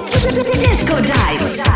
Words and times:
Disco 0.00 1.00
Dice. 1.00 1.69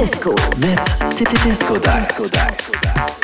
Disco. 0.00 0.32
Mit 0.58 0.78
Disco 1.44 1.76
Dice. 1.78 3.17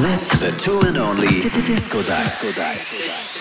Mit 0.00 0.20
The 0.40 0.52
Two 0.52 0.78
and 0.86 0.96
Only 0.96 1.26
Disco 1.40 2.02
Dice. 2.02 2.54
one 2.54 3.37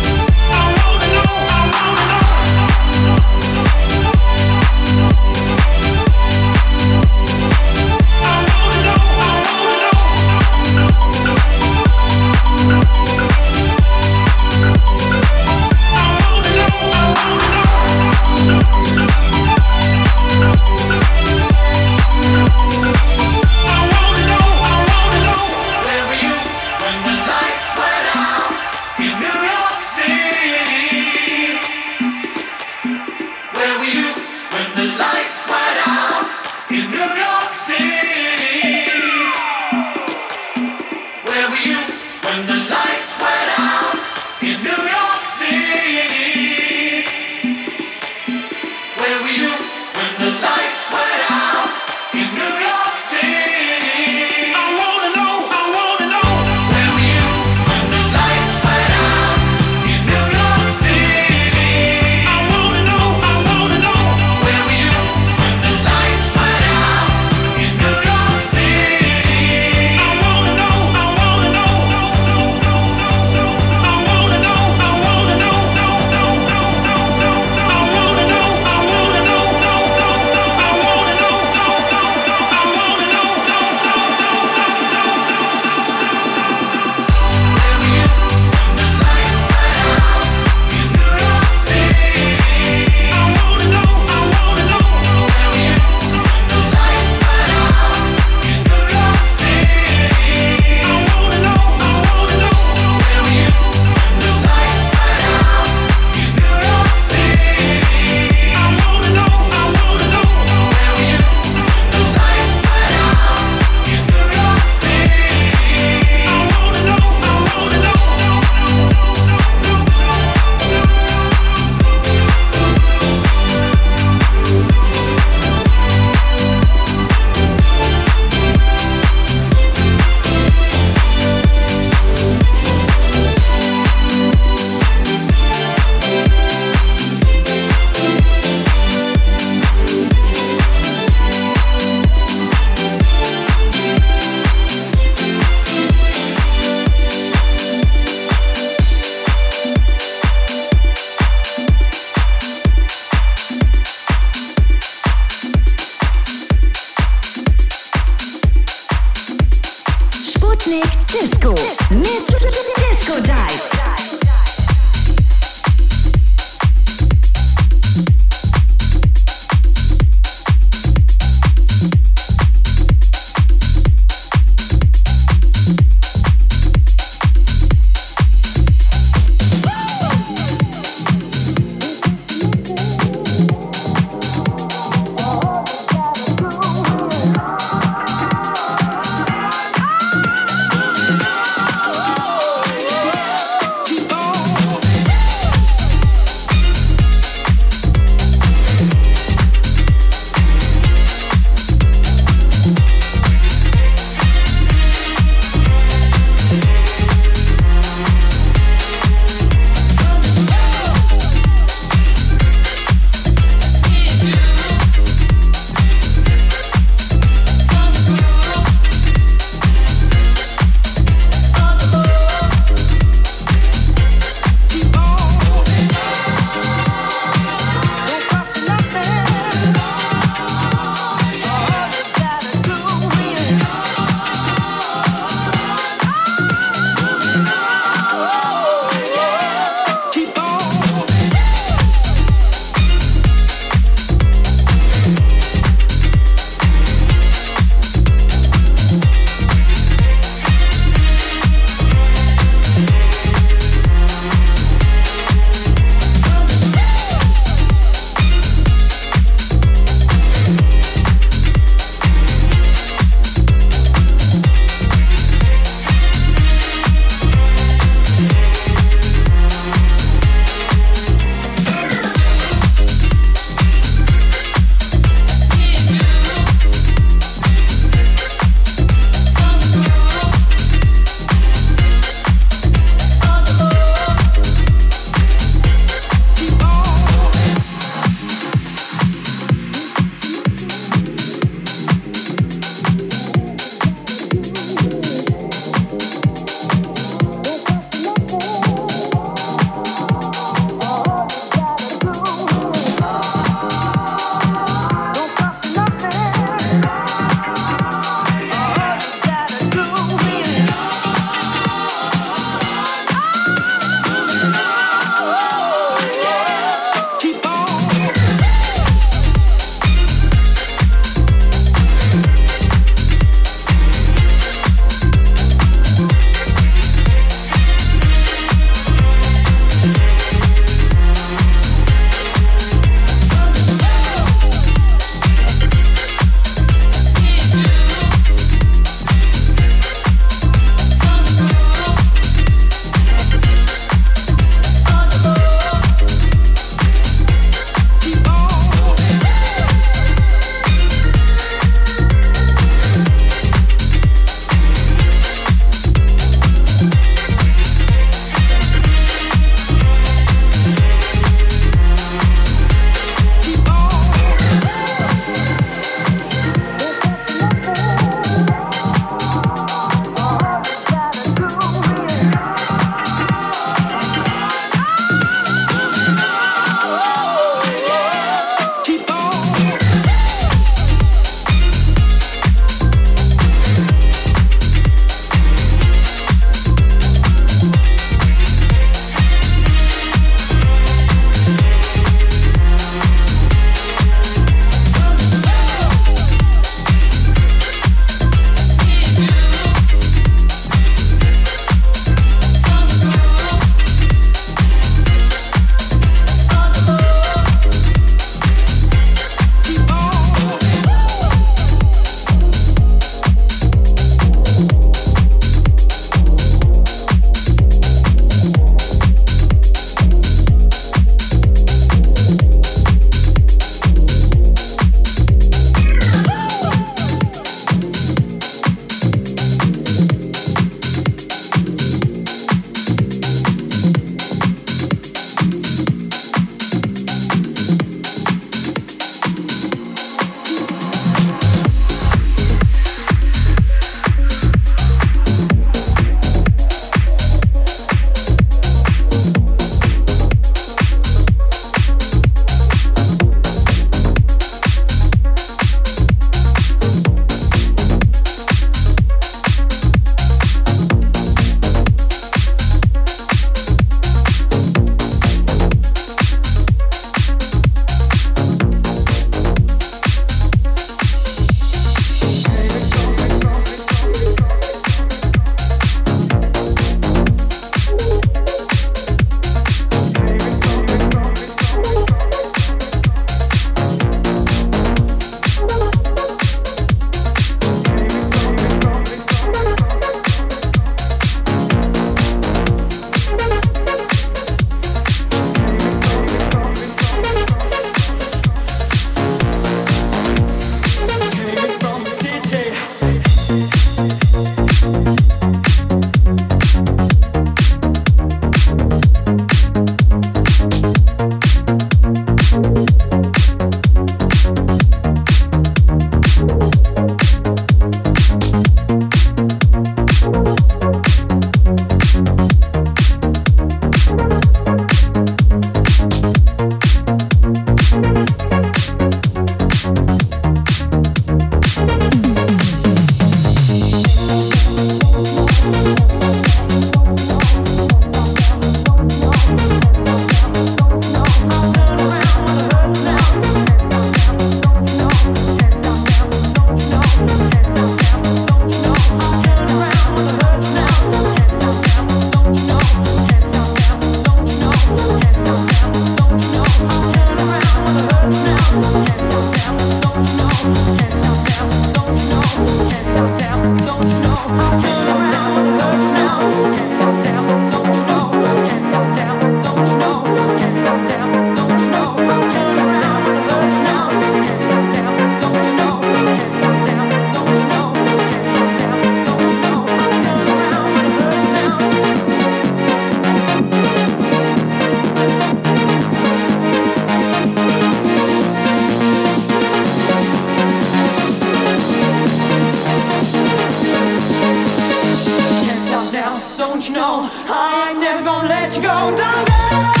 don't 596.80 596.88
you 596.88 596.94
know 596.94 597.28
I 597.46 597.90
ain't 597.90 598.00
never 598.00 598.24
gonna 598.24 598.48
let 598.48 598.74
you 598.74 598.82
go 598.82 599.14
don't 599.14 599.46
go. 599.46 600.00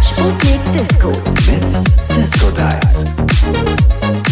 Sputnik 0.00 0.62
Disco 0.72 1.10
mit 1.46 1.66
Disco 2.08 2.50
Dice. 2.52 4.23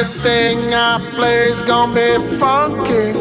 Everything 0.00 0.72
I 0.72 0.98
play 1.10 1.50
is 1.50 1.60
gonna 1.60 1.92
be 1.92 2.38
funky. 2.38 3.12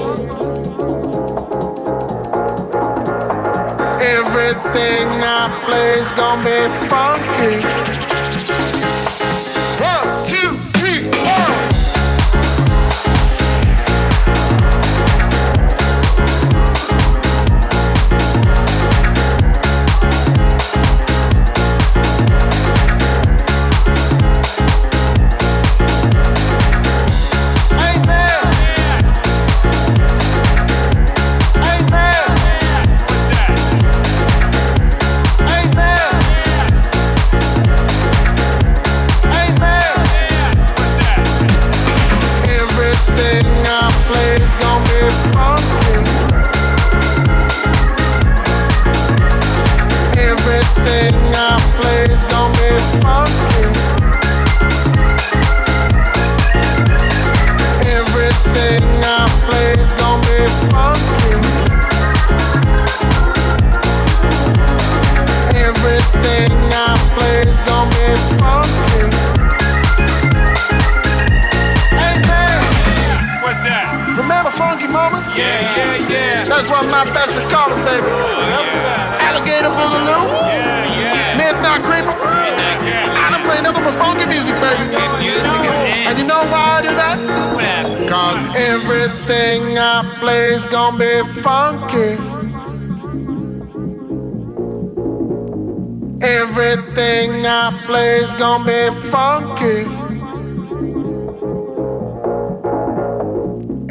Everything 4.01 5.09
I 5.21 5.61
play 5.65 5.99
is 5.99 6.09
gonna 6.13 6.45
be 6.45 6.69
funky. 6.87 7.98
Cause 88.09 88.41
everything 88.55 89.77
I 89.77 90.01
play's 90.19 90.65
gonna 90.65 90.97
be 90.97 91.21
funky. 91.43 92.17
Everything 96.25 97.45
I 97.45 97.83
play's 97.85 98.33
gonna 98.33 98.65
be 98.65 98.99
funky. 99.11 99.85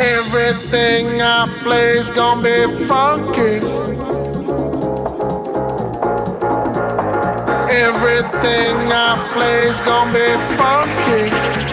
Everything 0.03 1.23
I 1.23 1.47
play's 1.63 2.11
gonna 2.11 2.43
be 2.43 2.87
funky. 2.87 3.61
Everything 7.71 8.77
I 8.91 9.31
play's 9.33 9.81
gonna 9.83 10.13
be 10.13 10.37
funky. 10.57 11.68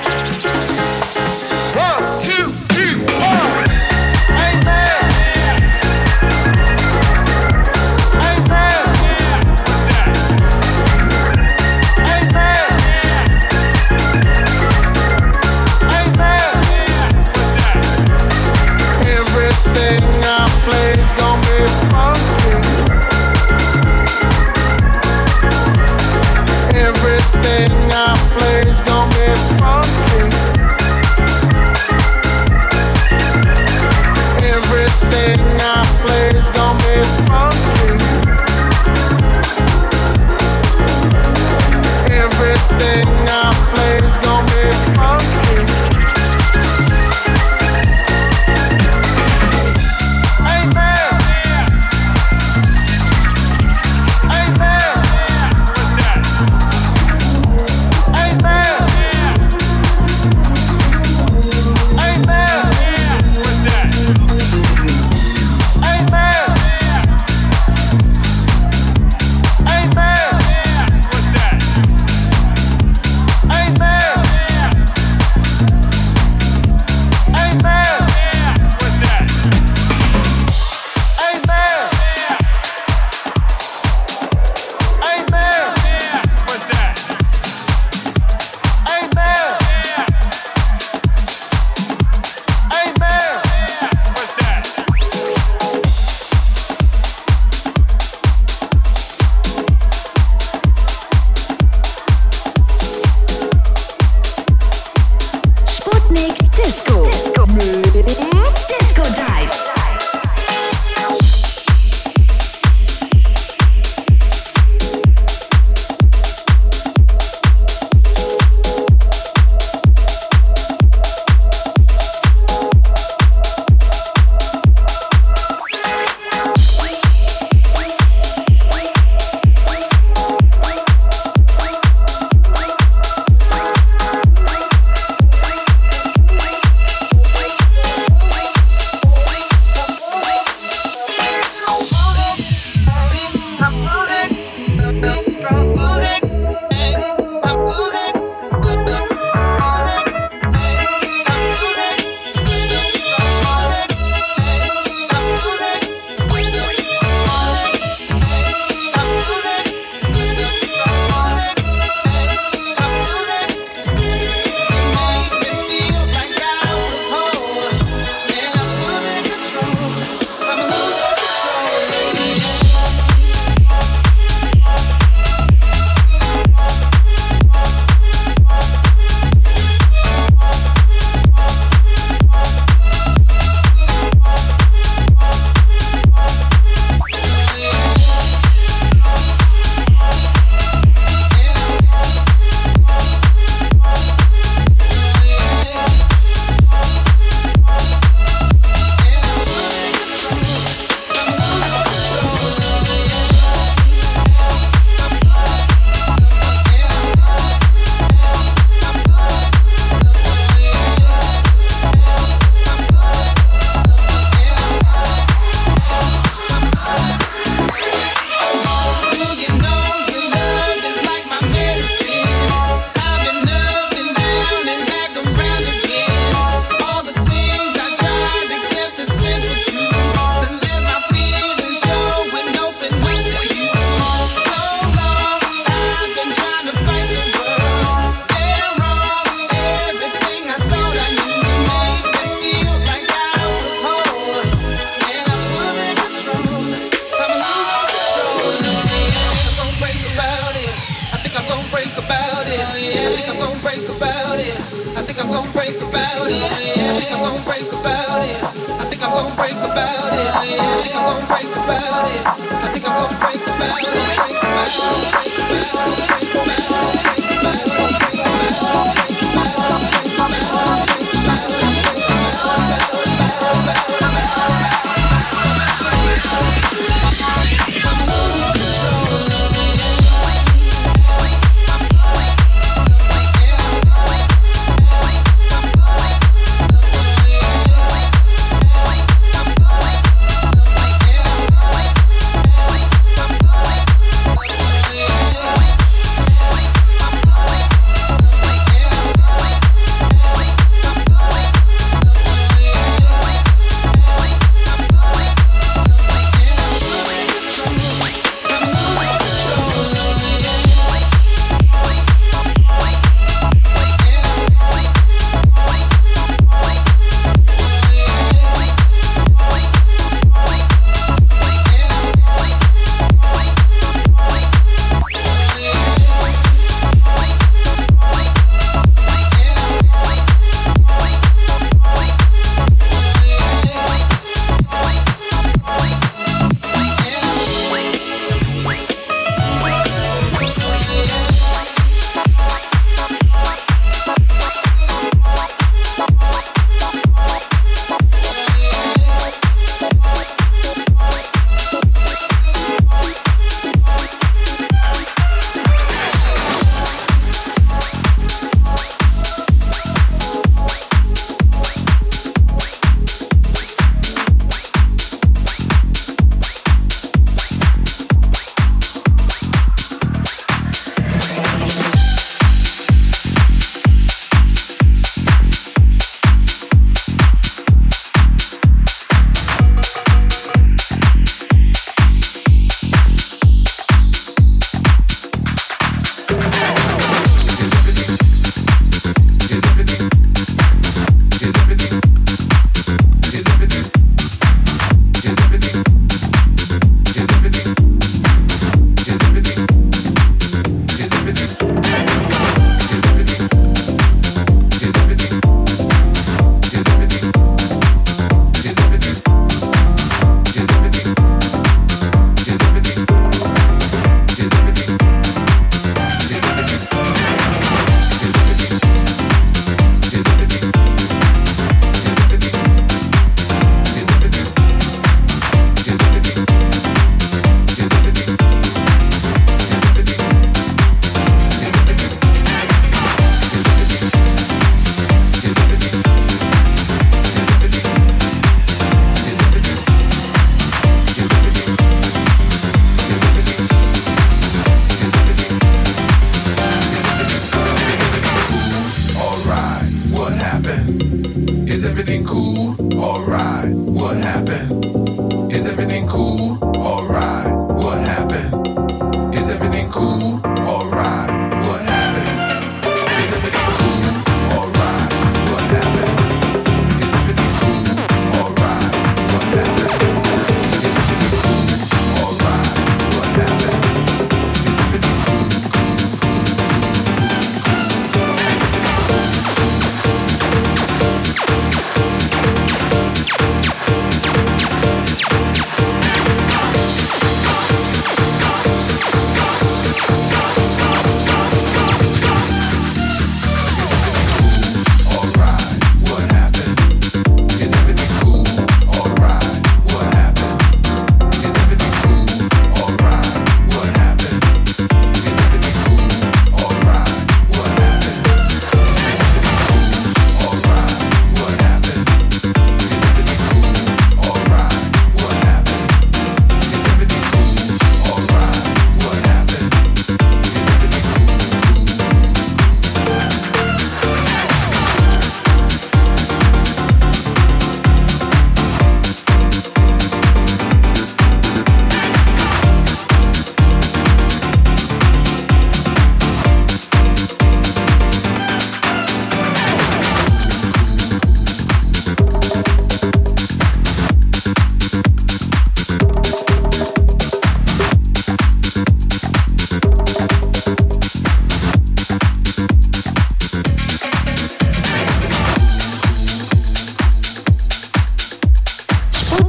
Break 106.38 107.38
about 107.38 107.85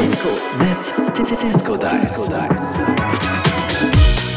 Disco. 0.00 0.34
Let's 0.58 1.40
disco 1.40 1.76
dive. 1.76 2.00
Disco 2.00 2.28
dive. 2.28 4.33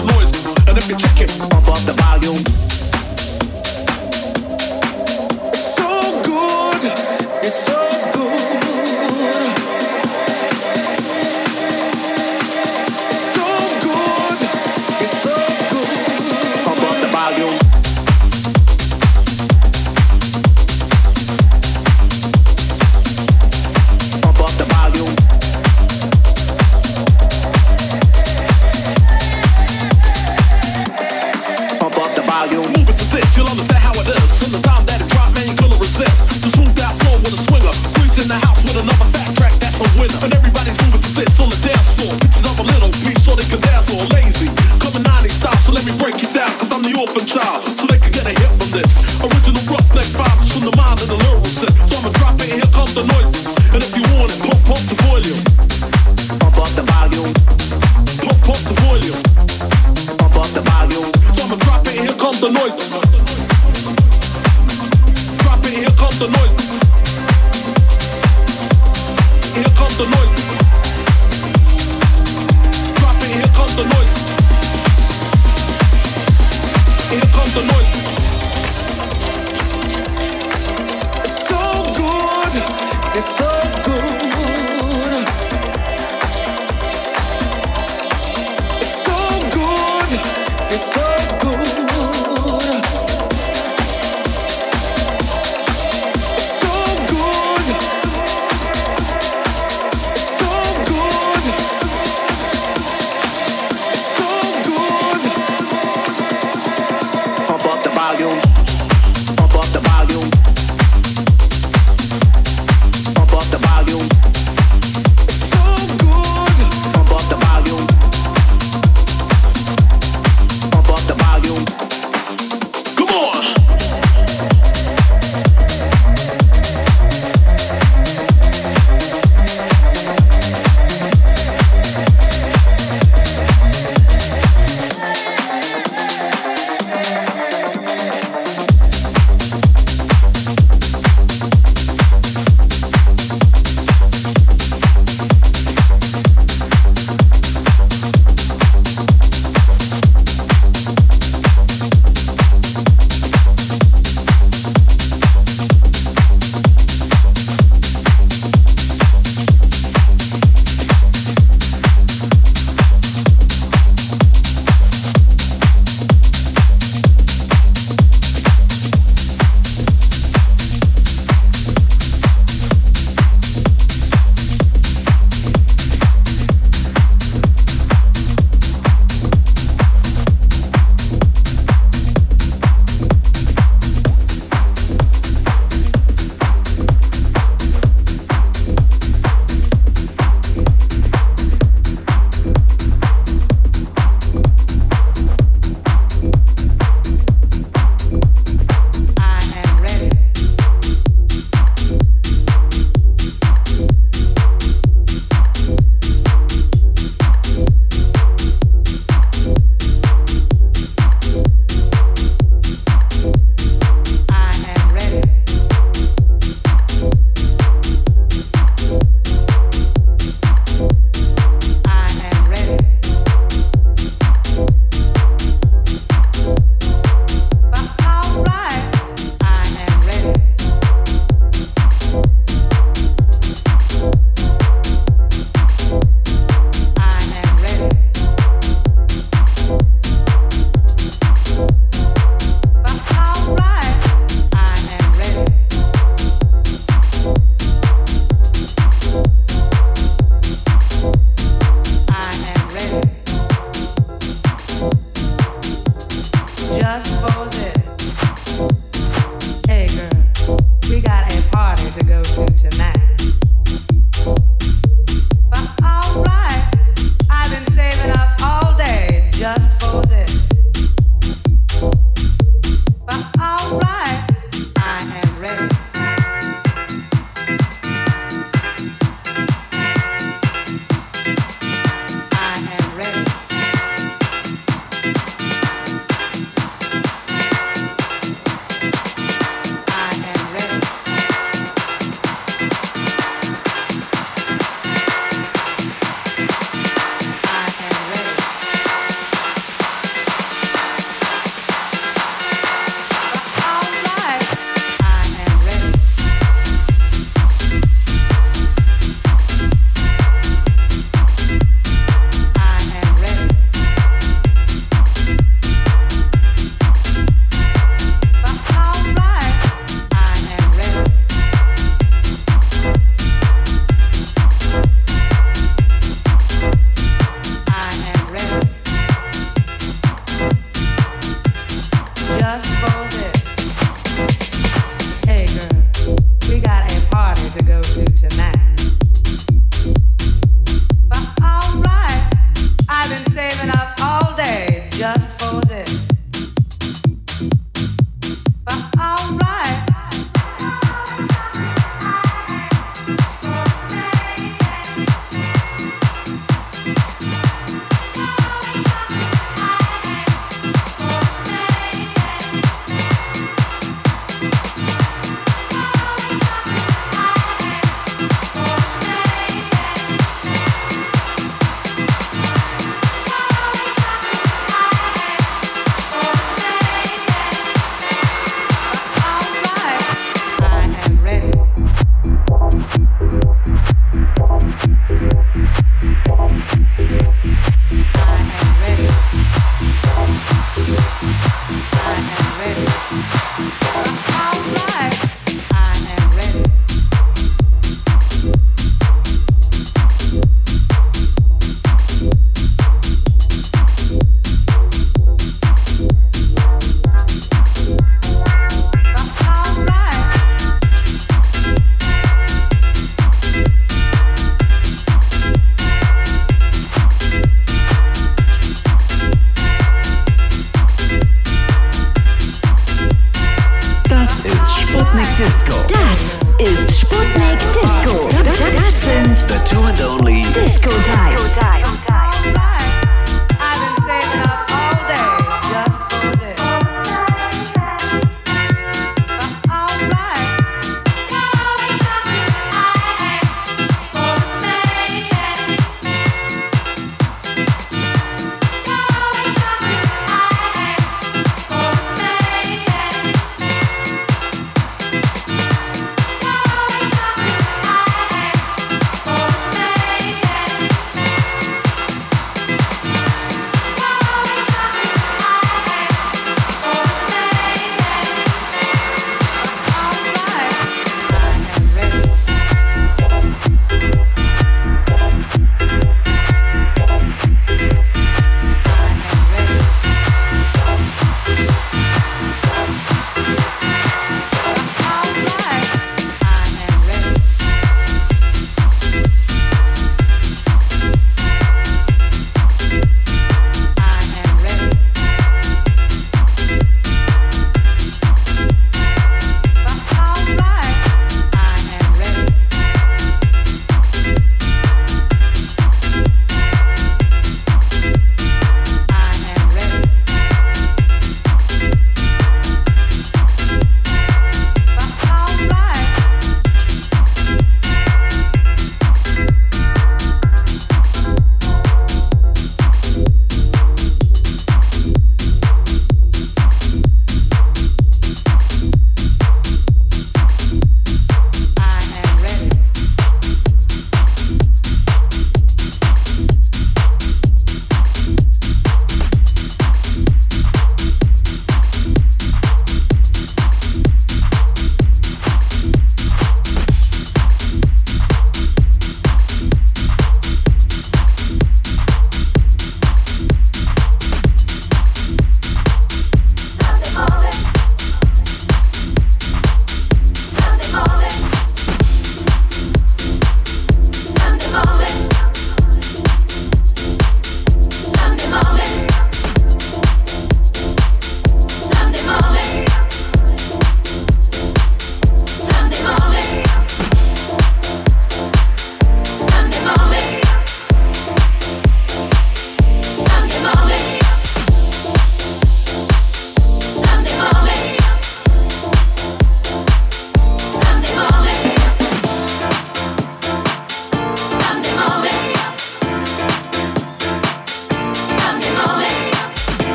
noise. 0.00 0.32
And 0.66 0.78
if 0.78 0.88
you 0.88 0.96
check 0.96 1.20
it, 1.20 1.36
bump 1.50 1.68
up 1.68 1.78
the 1.84 1.92
volume. 1.92 2.51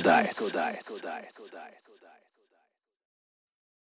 Disco. 0.00 0.31